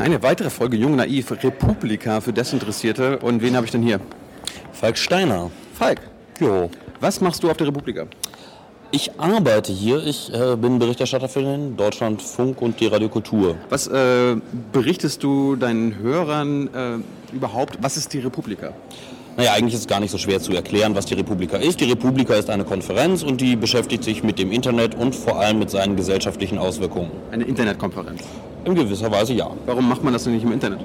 [0.00, 3.18] Eine weitere Folge Jung Naiv, Republika für Desinteressierte.
[3.18, 4.00] Und wen habe ich denn hier?
[4.72, 5.50] Falk Steiner.
[5.74, 6.00] Falk,
[6.40, 6.70] Jo.
[7.00, 8.06] was machst du auf der Republika?
[8.92, 10.02] Ich arbeite hier.
[10.02, 13.56] Ich äh, bin Berichterstatter für den Deutschlandfunk und die Radiokultur.
[13.68, 14.36] Was äh,
[14.72, 17.76] berichtest du deinen Hörern äh, überhaupt?
[17.82, 18.72] Was ist die Republika?
[19.36, 21.78] Naja, eigentlich ist es gar nicht so schwer zu erklären, was die Republika ist.
[21.78, 25.58] Die Republika ist eine Konferenz und die beschäftigt sich mit dem Internet und vor allem
[25.58, 27.10] mit seinen gesellschaftlichen Auswirkungen.
[27.30, 28.22] Eine Internetkonferenz.
[28.64, 29.50] In gewisser Weise ja.
[29.66, 30.80] Warum macht man das denn nicht im Internet?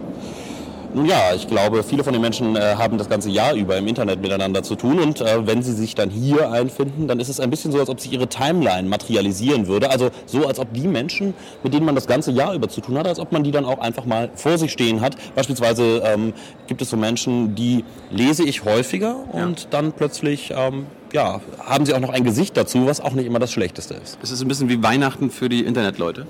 [0.95, 3.85] Nun ja, ich glaube, viele von den Menschen äh, haben das ganze Jahr über im
[3.85, 7.41] Internet miteinander zu tun und äh, wenn sie sich dann hier einfinden, dann ist es
[7.41, 9.89] ein bisschen so, als ob sich ihre Timeline materialisieren würde.
[9.89, 12.97] Also so, als ob die Menschen, mit denen man das ganze Jahr über zu tun
[12.97, 15.17] hat, als ob man die dann auch einfach mal vor sich stehen hat.
[15.35, 16.31] Beispielsweise ähm,
[16.67, 21.93] gibt es so Menschen, die lese ich häufiger und dann plötzlich ähm, ja, haben sie
[21.93, 24.17] auch noch ein Gesicht dazu, was auch nicht immer das Schlechteste ist.
[24.23, 26.25] Es ist ein bisschen wie Weihnachten für die Internetleute.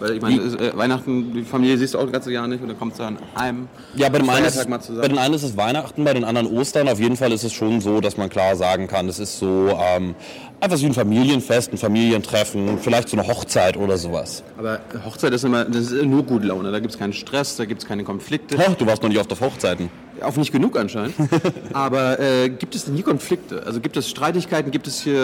[0.00, 2.68] Weil ich meine, äh, Weihnachten, die Familie siehst du auch das ganze Jahr nicht und
[2.68, 5.08] dann kommt es an einem Ja, bei dem, einen ist, mal bei zusammen.
[5.08, 6.88] den einen ist es Weihnachten, bei den anderen Ostern.
[6.88, 9.76] Auf jeden Fall ist es schon so, dass man klar sagen kann, es ist so
[9.96, 10.14] ähm,
[10.60, 14.42] einfach wie ein Familienfest, ein Familientreffen, vielleicht so eine Hochzeit oder sowas.
[14.56, 16.70] Aber Hochzeit ist immer, das ist nur gute Laune.
[16.70, 18.56] Da gibt es keinen Stress, da gibt es keine Konflikte.
[18.58, 19.90] Oh, du warst noch nicht oft auf Hochzeiten.
[20.22, 21.14] Auf nicht genug anscheinend.
[21.72, 23.62] Aber äh, gibt es denn hier Konflikte?
[23.66, 24.70] Also gibt es Streitigkeiten?
[24.70, 25.14] Gibt es hier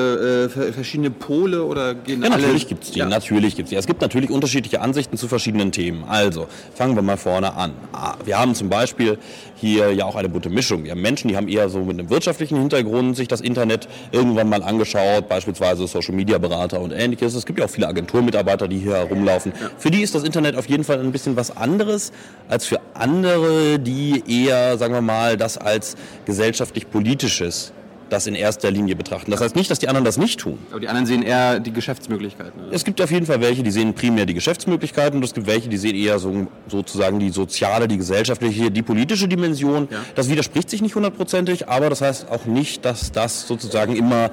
[0.45, 2.42] äh, ver- verschiedene Pole oder gehen Ja, alle?
[2.42, 2.98] natürlich gibt's die.
[3.01, 3.06] Ja.
[3.06, 3.77] Natürlich gibt's die.
[3.77, 6.05] Es gibt natürlich unterschiedliche Ansichten zu verschiedenen Themen.
[6.09, 7.73] Also, fangen wir mal vorne an.
[7.92, 9.19] Ah, Wir haben zum Beispiel
[9.56, 10.84] hier ja auch eine bunte Mischung.
[10.84, 14.48] Wir haben Menschen, die haben eher so mit einem wirtschaftlichen Hintergrund sich das Internet irgendwann
[14.48, 17.34] mal angeschaut, beispielsweise Social Media Berater und ähnliches.
[17.34, 19.53] Es gibt ja auch viele Agenturmitarbeiter, die hier herumlaufen.
[19.79, 22.12] Für die ist das Internet auf jeden Fall ein bisschen was anderes
[22.48, 25.97] als für andere, die eher, sagen wir mal, das als
[26.27, 27.73] gesellschaftlich-politisches
[28.11, 29.31] das in erster Linie betrachten.
[29.31, 30.59] Das heißt nicht, dass die anderen das nicht tun.
[30.71, 32.67] Aber die anderen sehen eher die Geschäftsmöglichkeiten.
[32.67, 32.73] oder?
[32.73, 35.71] Es gibt auf jeden Fall welche, die sehen primär die Geschäftsmöglichkeiten und es gibt welche,
[35.71, 39.89] die sehen eher so, sozusagen die soziale, die gesellschaftliche, die politische Dimension.
[39.91, 40.01] Ja.
[40.15, 44.31] Das widerspricht sich nicht hundertprozentig, aber das heißt auch nicht, dass das sozusagen immer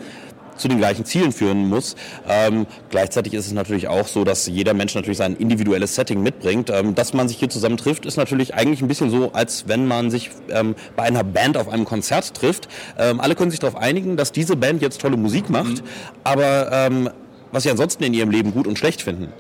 [0.62, 1.96] zu den gleichen Zielen führen muss.
[2.28, 6.70] Ähm, gleichzeitig ist es natürlich auch so, dass jeder Mensch natürlich sein individuelles Setting mitbringt.
[6.70, 9.88] Ähm, dass man sich hier zusammen trifft, ist natürlich eigentlich ein bisschen so, als wenn
[9.88, 12.68] man sich ähm, bei einer Band auf einem Konzert trifft.
[12.98, 15.84] Ähm, alle können sich darauf einigen, dass diese Band jetzt tolle Musik macht,
[16.24, 17.10] aber ähm,
[17.52, 19.34] was sie ansonsten in ihrem Leben gut und schlecht finden,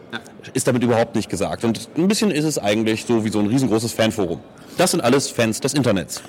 [0.53, 1.63] ist damit überhaupt nicht gesagt.
[1.63, 4.39] Und ein bisschen ist es eigentlich so wie so ein riesengroßes Fanforum.
[4.77, 6.23] Das sind alles Fans des Internets.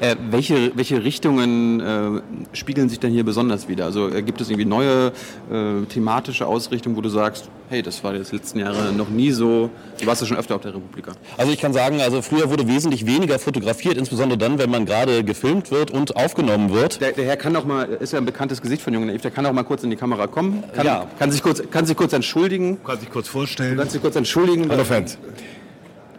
[0.00, 2.22] Äh, welche, welche Richtungen äh,
[2.56, 3.84] spiegeln sich denn hier besonders wieder?
[3.84, 5.12] Also äh, gibt es irgendwie neue
[5.52, 9.68] äh, thematische Ausrichtungen, wo du sagst, hey, das war jetzt letzten Jahre noch nie so.
[10.00, 11.12] Du warst ja schon öfter auf der Republika.
[11.36, 15.22] Also ich kann sagen, also früher wurde wesentlich weniger fotografiert, insbesondere dann, wenn man gerade
[15.22, 17.00] gefilmt wird und aufgenommen wird.
[17.02, 19.30] Der, der Herr kann doch mal, ist ja ein bekanntes Gesicht von Jungen Naiv, der
[19.30, 20.64] kann auch mal kurz in die Kamera kommen.
[20.74, 21.06] Kann, Ja.
[21.18, 22.78] kann, sich, kurz, kann sich kurz entschuldigen.
[22.82, 23.43] Kann sich kurz vorstellen.
[23.76, 24.68] Kannst dich kurz entschuldigen.
[24.70, 25.18] Hallo Fans.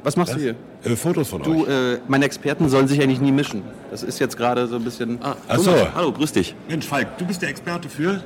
[0.04, 0.56] Was machst du hier?
[0.84, 1.70] Äh, Fotos von Du, euch.
[1.70, 3.64] äh, meine Experten sollen sich eigentlich nie mischen.
[3.90, 5.18] Das ist jetzt gerade so ein bisschen.
[5.24, 5.72] Ah, Ach so.
[5.96, 6.54] Hallo, grüß dich.
[6.70, 8.22] Mensch, Falk, du bist der Experte für?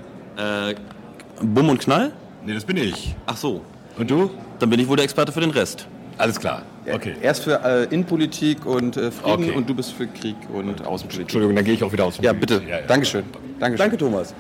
[1.42, 2.12] Bumm und Knall?
[2.46, 3.16] Nee, das bin ich.
[3.26, 3.62] Ach so.
[3.98, 4.30] Und du?
[4.60, 5.88] Dann bin ich wohl der Experte für den Rest.
[6.18, 6.64] Alles klar.
[6.92, 7.16] Okay.
[7.22, 9.52] Er ist für äh, Innenpolitik und äh, Frieden Okay.
[9.52, 11.22] und du bist für Krieg und Außenpolitik.
[11.22, 12.62] Entschuldigung, dann gehe ich auch wieder aus Ja, bitte.
[12.88, 13.24] Dankeschön.
[13.60, 13.78] Dankeschön.
[13.78, 14.34] Danke, Thomas.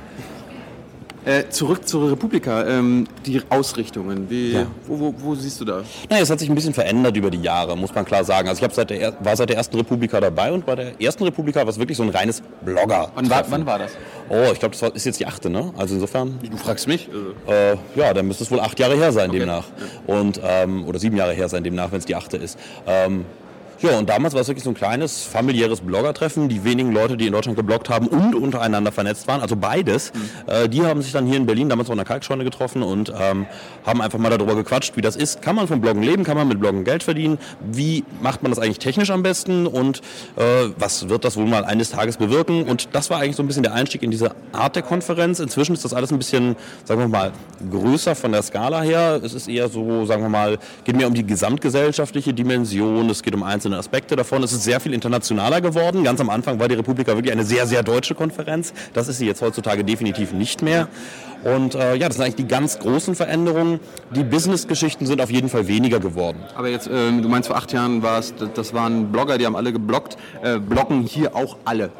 [1.25, 2.65] Äh, zurück zur Republika.
[2.65, 4.29] Ähm, die Ausrichtungen.
[4.29, 4.65] Wie, Ja.
[4.87, 5.83] wo, wo, wo siehst du da?
[6.09, 8.47] Naja, es hat sich ein bisschen verändert über die Jahre, muss man klar sagen.
[8.47, 11.23] Also ich seit der, er- war seit der ersten Republika dabei und bei der ersten
[11.25, 13.11] Republika war es wirklich so ein reines Blogger.
[13.15, 13.91] Wann war, wann war das?
[14.29, 15.73] Oh, ich glaube, das war, ist jetzt die achte, ne?
[15.77, 17.09] Also insofern, Du fragst mich.
[17.47, 19.65] äh, ja, dann müsste es wohl acht Jahre her sein demnach.
[20.07, 22.57] Und, ähm, oder sieben Jahre her sein demnach, wenn es die achte ist.
[22.87, 23.25] Ähm,
[23.81, 26.49] ja, und damals war es wirklich so ein kleines familiäres Bloggertreffen.
[26.49, 30.11] Die wenigen Leute, die in Deutschland gebloggt haben und untereinander vernetzt waren, also beides,
[30.47, 33.13] äh, die haben sich dann hier in Berlin damals auch in der Kalkscheune getroffen und
[33.17, 33.45] ähm,
[33.85, 35.41] haben einfach mal darüber gequatscht, wie das ist.
[35.41, 36.25] Kann man vom Bloggen leben?
[36.25, 37.37] Kann man mit Bloggen Geld verdienen?
[37.61, 39.65] Wie macht man das eigentlich technisch am besten?
[39.65, 39.99] Und
[40.35, 42.63] äh, was wird das wohl mal eines Tages bewirken?
[42.63, 45.39] Und das war eigentlich so ein bisschen der Einstieg in diese Art der Konferenz.
[45.39, 47.31] Inzwischen ist das alles ein bisschen, sagen wir mal,
[47.71, 49.21] größer von der Skala her.
[49.23, 53.09] Es ist eher so, sagen wir mal, geht mehr um die gesamtgesellschaftliche Dimension.
[53.09, 54.41] Es geht um einzelne Aspekte davon.
[54.43, 56.03] Es ist sehr viel internationaler geworden.
[56.03, 58.73] Ganz am Anfang war die Republika wirklich eine sehr, sehr deutsche Konferenz.
[58.93, 60.87] Das ist sie jetzt heutzutage definitiv nicht mehr.
[61.43, 63.79] Und äh, ja, das sind eigentlich die ganz großen Veränderungen.
[64.13, 66.39] Die Business-Geschichten sind auf jeden Fall weniger geworden.
[66.55, 69.55] Aber jetzt, ähm, du meinst, vor acht Jahren war es, das- waren Blogger, die haben
[69.55, 70.17] alle geblockt.
[70.43, 71.91] Äh, blocken hier auch alle.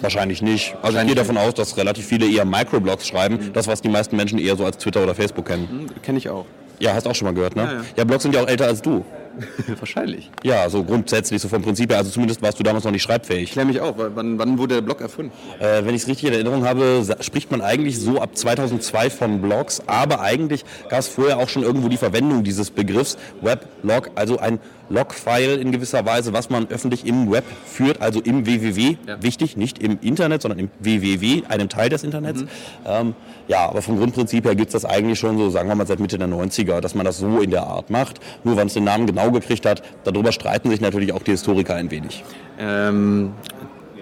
[0.00, 0.74] Wahrscheinlich nicht.
[0.82, 3.50] Also ich gehe davon aus, dass relativ viele eher Microblogs schreiben.
[3.52, 5.68] Das, was die meisten Menschen eher so als Twitter oder Facebook kennen.
[5.90, 6.46] Hm, Kenne ich auch.
[6.78, 7.62] Ja, hast auch schon mal gehört, ne?
[7.64, 7.80] Ja, ja.
[7.96, 9.04] ja Blogs sind ja auch älter als du.
[9.78, 10.30] Wahrscheinlich.
[10.42, 11.98] Ja, so grundsätzlich, so vom Prinzip her.
[11.98, 13.52] Also zumindest warst du damals noch nicht schreibfähig.
[13.52, 15.32] Klär mich auf, weil wann, wann wurde der Blog erfunden?
[15.58, 19.40] Äh, wenn ich es richtig in Erinnerung habe, spricht man eigentlich so ab 2002 von
[19.40, 24.38] Blogs, aber eigentlich gab es vorher auch schon irgendwo die Verwendung dieses Begriffs Weblog, also
[24.38, 24.58] ein
[24.90, 29.22] Logfile in gewisser Weise, was man öffentlich im Web führt, also im WWW, Ja.
[29.22, 32.44] wichtig, nicht im Internet, sondern im WWW, einem Teil des Internets.
[32.84, 33.14] Ähm,
[33.48, 36.00] ja, aber vom Grundprinzip her gibt es das eigentlich schon so, sagen wir mal seit
[36.00, 38.18] Mitte der 90er, dass man das so in der Art macht.
[38.44, 41.74] Nur wann es den Namen genau gekriegt hat, darüber streiten sich natürlich auch die Historiker
[41.76, 42.24] ein wenig.
[42.58, 43.32] Ähm,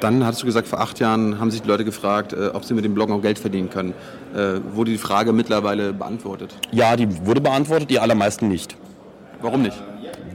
[0.01, 2.73] dann hattest du gesagt, vor acht Jahren haben sich die Leute gefragt, äh, ob sie
[2.75, 3.95] mit dem Bloggen auch Geld verdienen können.
[4.35, 6.55] Äh, wurde die Frage mittlerweile beantwortet?
[6.71, 8.77] Ja, die wurde beantwortet, die allermeisten nicht.
[9.43, 9.77] Warum nicht?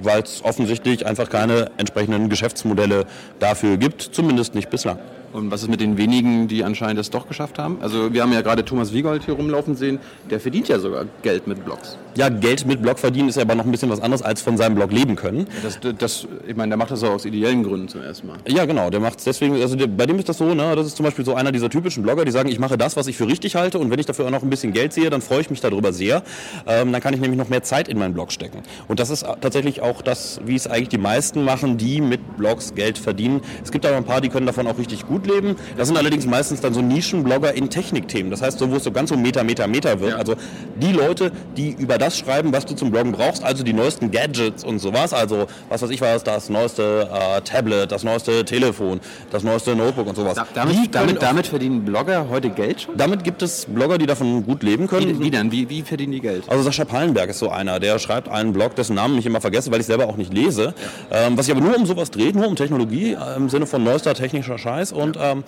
[0.06, 3.06] Weil es offensichtlich einfach keine entsprechenden Geschäftsmodelle
[3.40, 5.00] dafür gibt, zumindest nicht bislang.
[5.34, 7.78] Und was ist mit den wenigen, die anscheinend es doch geschafft haben?
[7.82, 10.00] Also wir haben ja gerade Thomas Wiegold hier rumlaufen sehen,
[10.30, 11.98] der verdient ja sogar Geld mit Blogs.
[12.16, 14.58] Ja, Geld mit Blog verdienen ist ja aber noch ein bisschen was anderes als von
[14.58, 15.48] seinem Blog leben können.
[15.64, 18.38] Das, das, ich meine, der macht das auch aus ideellen Gründen zum ersten Mal.
[18.48, 20.86] Ja, genau, der macht es deswegen, also der, bei dem ist das so, ne, das
[20.86, 23.18] ist zum Beispiel so einer dieser typischen Blogger, die sagen, ich mache das, was ich
[23.18, 25.42] für richtig halte und wenn ich dafür auch noch ein bisschen Geld sehe, dann freue
[25.42, 26.22] ich mich darüber sehr.
[26.68, 28.62] Ähm, dann kann ich nämlich noch mehr Zeit in meinen Blog stecken.
[28.88, 32.76] Und das ist tatsächlich auch das, wie es eigentlich die meisten machen, die mit Blogs
[32.76, 33.42] Geld verdienen.
[33.64, 35.56] Es gibt aber ein paar, die können davon auch richtig gut leben.
[35.78, 38.32] Das sind allerdings meistens dann so Nischenblogger in Technikthemen.
[38.32, 40.12] Das heißt, so wo es so ganz so Meter, Meter, Meter wird.
[40.12, 40.18] Ja.
[40.18, 40.36] Also
[40.82, 44.64] die Leute, die über das schreiben, was du zum Bloggen brauchst, also die neuesten Gadgets
[44.64, 45.14] und sowas.
[45.14, 49.00] Also was weiß ich was, das neueste äh, Tablet, das neueste Telefon,
[49.32, 50.36] das neueste Notebook und sowas.
[50.36, 52.98] Da, damit, damit, damit verdienen Blogger heute Geld schon?
[52.98, 55.20] damit gibt es Blogger, die davon gut leben können.
[55.20, 55.52] Wie, wie denn?
[55.52, 56.44] Wie, wie verdienen die Geld?
[56.48, 59.72] Also Sascha Pallenberg ist so einer, der schreibt einen Blog, dessen Namen ich immer vergesse,
[59.72, 60.74] weil ich selber auch nicht lese.
[61.12, 63.84] Ähm, was sich aber nur um sowas dreht, nur um Technologie, äh, im Sinne von
[63.84, 64.92] neuester technischer Scheiß.
[64.92, 65.44] Und ähm,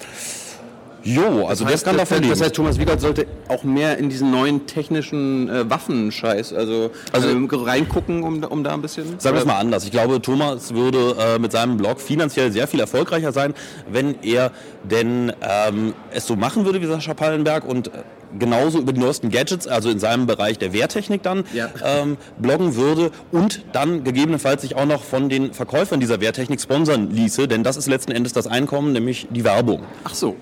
[1.03, 2.29] jo, also der kann davon das, leben.
[2.31, 7.29] das heißt, Thomas Wiegold sollte auch mehr in diesen neuen technischen äh, Waffenscheiß, also, Also-
[7.29, 9.19] ähm, reingucken, um, da- um da ein bisschen...
[9.19, 9.83] Sagen wir es mal anders.
[9.85, 13.53] Ich glaube, Thomas würde äh, mit seinem Blog finanziell sehr viel erfolgreicher sein,
[13.89, 14.51] wenn er
[14.83, 17.91] denn ähm, es so machen würde wie Sascha Pallenberg und äh,
[18.39, 21.69] genauso über die neuesten Gadgets, also in seinem Bereich der Wehrtechnik dann, Ja.
[21.83, 27.09] ähm, bloggen würde und dann gegebenenfalls sich auch noch von den Verkäufern dieser Wehrtechnik sponsern
[27.11, 29.83] ließe, denn das ist letzten Endes das Einkommen, nämlich die Werbung.
[30.03, 30.35] Ach so.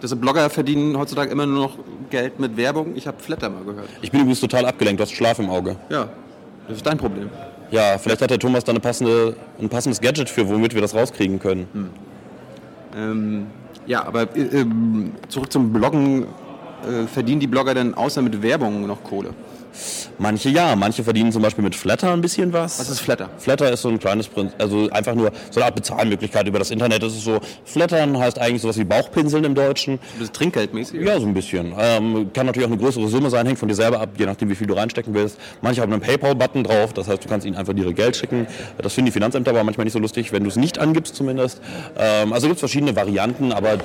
[0.00, 2.92] Das Blogger verdienen heutzutage immer nur noch Geld mit Werbung.
[2.96, 3.88] Ich habe Flatter mal gehört.
[4.00, 5.76] Ich bin übrigens total abgelenkt, du hast Schlaf im Auge.
[5.90, 6.08] Ja,
[6.68, 7.28] das ist dein Problem.
[7.70, 10.94] Ja, vielleicht hat der Thomas da eine passende, ein passendes Gadget für, womit wir das
[10.94, 11.68] rauskriegen können.
[12.96, 13.46] Ähm,
[13.86, 16.26] ja, aber äh, ähm, zurück zum Bloggen.
[16.86, 19.34] Äh, verdienen die Blogger denn außer mit Werbung noch Kohle?
[20.18, 22.78] Manche ja, manche verdienen zum Beispiel mit Flatter ein bisschen was.
[22.78, 23.30] Was ist Flatter?
[23.38, 26.70] Flatter ist so ein kleines Prinzip, also einfach nur so eine Art Bezahlmöglichkeit über das
[26.70, 27.02] Internet.
[27.02, 29.98] Das ist so, Flattern heißt eigentlich sowas wie Bauchpinseln im Deutschen.
[30.18, 31.00] Das ist trinkgeldmäßig?
[31.00, 31.72] Ja, so ein bisschen.
[31.78, 34.50] Ähm, kann natürlich auch eine größere Summe sein, hängt von dir selber ab, je nachdem,
[34.50, 35.38] wie viel du reinstecken willst.
[35.62, 38.46] Manche haben einen PayPal-Button drauf, das heißt, du kannst ihnen einfach direkt Geld schicken.
[38.78, 41.60] Das finden die Finanzämter aber manchmal nicht so lustig, wenn du es nicht angibst zumindest.
[41.96, 43.78] Ähm, also gibt es verschiedene Varianten, aber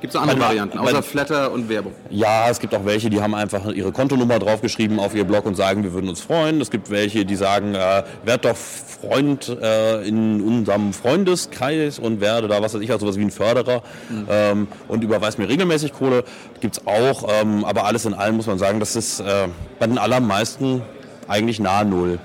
[0.00, 1.92] Gibt es noch andere Bei- Varianten, außer Flatter und Werbung?
[2.08, 5.56] Ja, es gibt auch welche, die haben einfach ihre Kontonummer draufgeschrieben auf ihr Blog und
[5.56, 6.60] sagen, wir würden uns freuen.
[6.60, 12.48] Es gibt welche, die sagen, äh, werd doch Freund äh, in unserem Freundeskreis und werde
[12.48, 13.82] da, was weiß ich, also sowas wie ein Förderer
[14.28, 16.24] ähm, und überweist mir regelmäßig Kohle.
[16.60, 19.48] Gibt's auch, ähm, aber alles in allem muss man sagen, das ist äh,
[19.78, 20.82] bei den allermeisten
[21.28, 22.18] eigentlich nahe Null.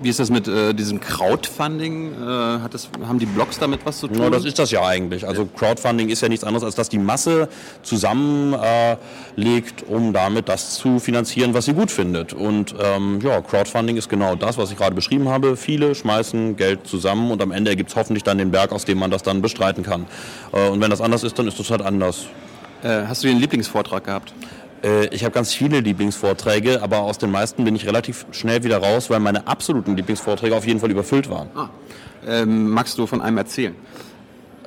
[0.00, 2.12] Wie ist das mit äh, diesem Crowdfunding?
[2.12, 4.22] Äh, hat das, haben die Blogs damit was zu tun?
[4.22, 5.26] Ja, das ist das ja eigentlich.
[5.26, 7.48] Also Crowdfunding ist ja nichts anderes, als dass die Masse
[7.82, 12.32] zusammenlegt, um damit das zu finanzieren, was sie gut findet.
[12.32, 15.56] Und ähm, ja, Crowdfunding ist genau das, was ich gerade beschrieben habe.
[15.56, 18.98] Viele schmeißen Geld zusammen und am Ende ergibt es hoffentlich dann den Berg, aus dem
[18.98, 20.06] man das dann bestreiten kann.
[20.52, 22.26] Äh, und wenn das anders ist, dann ist das halt anders.
[22.84, 24.32] äh, hast du den Lieblingsvortrag gehabt?
[24.82, 28.78] Äh, Ich habe ganz viele Lieblingsvorträge, aber aus den meisten bin ich relativ schnell wieder
[28.78, 31.48] raus, weil meine absoluten Lieblingsvorträge auf jeden Fall überfüllt waren.
[31.54, 31.68] Ah.
[32.26, 33.74] Ähm, magst du von einem erzählen?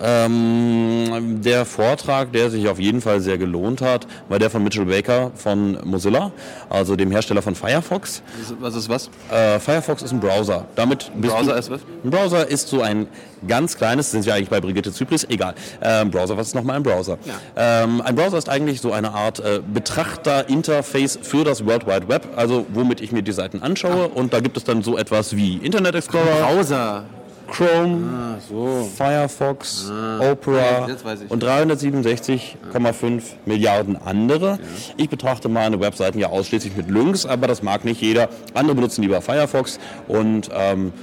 [0.02, 4.86] Ähm, der Vortrag, der sich auf jeden Fall sehr gelohnt hat, war der von Mitchell
[4.86, 6.32] Baker von Mozilla,
[6.70, 8.22] also dem Hersteller von Firefox.
[8.60, 9.10] Was ist was?
[9.32, 10.66] Äh, Firefox ist ein Browser.
[10.76, 11.82] Damit bist Browser du, ist was?
[12.04, 13.08] Ein Browser ist so ein
[13.48, 15.56] ganz kleines, sind ja eigentlich bei Brigitte Zypris, egal.
[15.82, 17.18] Ähm, Browser, was ist nochmal ein Browser?
[17.56, 22.28] Ähm, ein Browser ist eigentlich so eine Art äh, Betrachter-Interface für das World Wide Web,
[22.36, 24.08] also womit ich mir die Seiten anschaue.
[24.08, 27.06] Und da gibt es dann so etwas wie Internet Explorer, Browser.
[27.52, 28.90] Chrome, Ah, so.
[28.98, 31.32] Firefox, Opera weiß ich.
[31.32, 34.58] und 367,5 Milliarden andere.
[34.98, 38.30] Ich betrachte meine Webseiten ja ausschließlich mit Links, aber das mag nicht jeder.
[38.54, 40.94] Andere benutzen lieber Firefox und ähm,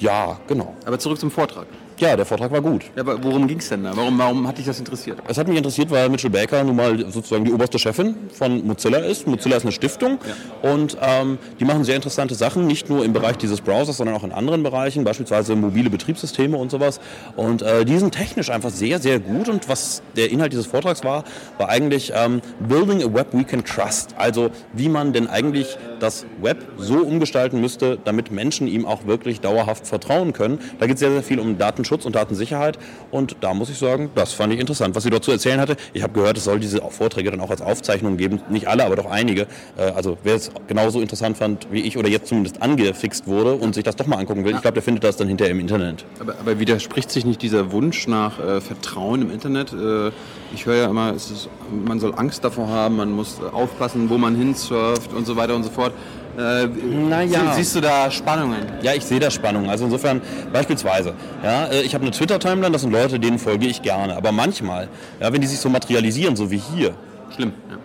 [0.00, 0.74] ja, genau.
[0.84, 1.66] Aber zurück zum Vortrag.
[1.98, 2.84] Ja, der Vortrag war gut.
[2.94, 3.96] Ja, aber worum ging es denn da?
[3.96, 5.18] Warum, warum hat dich das interessiert?
[5.26, 8.98] Es hat mich interessiert, weil Mitchell Baker nun mal sozusagen die oberste Chefin von Mozilla
[8.98, 9.26] ist.
[9.26, 10.18] Mozilla ist eine Stiftung
[10.60, 14.24] und ähm, die machen sehr interessante Sachen, nicht nur im Bereich dieses Browsers, sondern auch
[14.24, 17.00] in anderen Bereichen, beispielsweise mobile Betriebssysteme und sowas.
[17.34, 21.02] Und äh, die sind technisch einfach sehr, sehr gut und was der Inhalt dieses Vortrags
[21.02, 21.24] war,
[21.56, 24.14] war eigentlich ähm, Building a Web we can trust.
[24.18, 29.40] Also wie man denn eigentlich das Web so umgestalten müsste, damit Menschen ihm auch wirklich
[29.40, 30.58] dauerhaft vertrauen können.
[30.78, 31.56] Da geht es sehr, sehr viel um
[31.86, 32.78] Datenschutz und Datensicherheit
[33.10, 35.76] und da muss ich sagen, das fand ich interessant, was sie dort zu erzählen hatte.
[35.92, 38.96] Ich habe gehört, es soll diese Vorträge dann auch als Aufzeichnung geben, nicht alle, aber
[38.96, 39.42] doch einige.
[39.76, 43.74] Äh, also wer es genauso interessant fand wie ich oder jetzt zumindest angefixt wurde und
[43.74, 46.04] sich das doch mal angucken will, ich glaube, der findet das dann hinterher im Internet.
[46.18, 49.72] Aber, aber widerspricht sich nicht dieser Wunsch nach äh, Vertrauen im Internet?
[49.72, 50.10] Äh,
[50.54, 54.34] ich höre ja immer, ist, man soll Angst davor haben, man muss aufpassen, wo man
[54.34, 55.92] hinsurft und so weiter und so fort.
[56.38, 57.52] Äh, Naja.
[57.52, 58.58] sie- Siehst du da Spannungen?
[58.82, 59.68] Ja, ich sehe da Spannung.
[59.70, 60.20] Also insofern
[60.52, 64.16] beispielsweise, ja, äh, ich habe eine Twitter-Timeline, das sind Leute, denen folge ich gerne.
[64.16, 64.88] Aber manchmal,
[65.20, 66.94] ja, wenn die sich so materialisieren, so wie hier,
[67.34, 67.52] Schlimm.
[67.70, 67.76] Ja.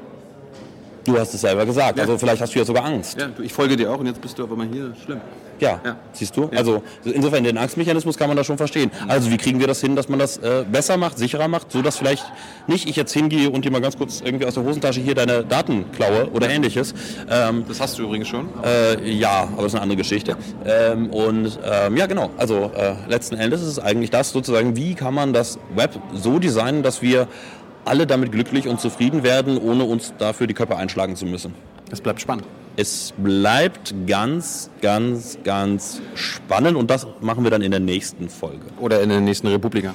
[1.06, 2.04] Du hast es selber gesagt, Ja.
[2.04, 3.20] also vielleicht hast du ja sogar Angst.
[3.20, 4.94] Ja, ich folge dir auch und jetzt bist du auf einmal hier.
[5.04, 5.22] Schlimm.
[5.60, 5.96] Ja, Ja.
[6.12, 6.50] siehst du?
[6.56, 8.90] Also insofern den Angstmechanismus kann man da schon verstehen.
[9.08, 11.84] Also wie kriegen wir das hin, dass man das äh, besser macht, sicherer macht, so
[11.84, 12.26] dass vielleicht
[12.66, 15.44] nicht ich jetzt hingehe und dir mal ganz kurz irgendwie aus der Hosentasche hier deine
[15.44, 16.96] Daten klaue oder ähnliches.
[17.30, 18.50] Ähm, Das hast du übrigens schon.
[18.64, 20.36] äh, ja, aber das ist eine andere Geschichte.
[20.66, 22.32] Ähm, und ähm, ja, genau.
[22.38, 26.40] Also äh, letzten Endes ist es eigentlich das sozusagen, wie kann man das Web so
[26.40, 27.28] designen, dass wir
[27.86, 31.54] alle damit glücklich und zufrieden werden, ohne uns dafür die Köpfe einschlagen zu müssen.
[31.92, 32.46] Es bleibt spannend.
[32.78, 38.66] Es bleibt ganz, ganz, ganz spannend und das machen wir dann in der nächsten Folge.
[38.80, 39.94] Oder in der nächsten Republika.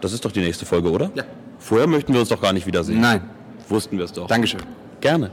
[0.00, 1.10] Das ist doch die nächste Folge, oder?
[1.14, 1.24] Ja.
[1.58, 3.00] Vorher möchten wir uns doch gar nicht wiedersehen.
[3.00, 3.22] Nein.
[3.68, 4.26] Wussten wir es doch.
[4.26, 4.62] Dankeschön.
[5.00, 5.30] Gerne.